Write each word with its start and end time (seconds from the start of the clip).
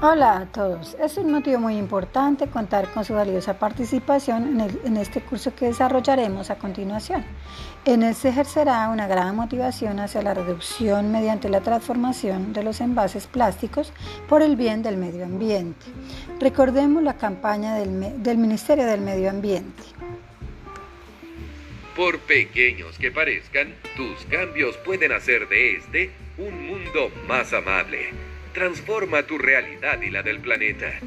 Hola 0.00 0.36
a 0.36 0.46
todos. 0.46 0.96
Es 1.02 1.16
un 1.16 1.32
motivo 1.32 1.58
muy 1.58 1.76
importante 1.76 2.46
contar 2.46 2.88
con 2.92 3.04
su 3.04 3.14
valiosa 3.14 3.58
participación 3.58 4.60
en, 4.84 4.96
este 4.96 5.20
curso 5.20 5.56
que 5.56 5.64
desarrollaremos 5.64 6.50
a 6.50 6.58
continuación. 6.58 7.24
En 7.84 8.04
él 8.04 8.14
se 8.14 8.28
ejercerá 8.28 8.90
una 8.90 9.08
gran 9.08 9.34
motivación 9.34 9.98
hacia 9.98 10.22
la 10.22 10.34
reducción 10.34 11.10
mediante 11.10 11.48
la 11.48 11.62
transformación 11.62 12.52
de 12.52 12.62
los 12.62 12.80
envases 12.80 13.26
plásticos 13.26 13.92
por 14.28 14.40
el 14.40 14.54
bien 14.54 14.84
del 14.84 14.98
medio 14.98 15.24
ambiente. 15.24 15.86
Recordemos 16.38 17.02
la 17.02 17.16
campaña 17.16 17.74
del, 17.74 18.22
del 18.22 18.38
Ministerio 18.38 18.86
del 18.86 19.00
Medio 19.00 19.28
Ambiente. 19.28 19.82
Por 21.96 22.20
pequeños 22.20 22.96
que 23.00 23.10
parezcan, 23.10 23.74
tus 23.96 24.24
cambios 24.26 24.76
pueden 24.76 25.10
hacer 25.10 25.48
de 25.48 25.74
este 25.74 26.10
un 26.38 26.68
mundo 26.68 27.10
más 27.26 27.52
amable. 27.52 28.37
Transforma 28.52 29.22
tu 29.24 29.38
realidad 29.38 30.00
y 30.02 30.10
la 30.10 30.22
del 30.22 30.40
planeta. 30.40 30.98